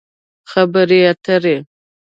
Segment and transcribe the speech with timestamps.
[0.51, 1.55] خبرې اترې